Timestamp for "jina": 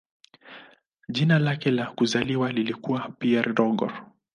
1.09-1.39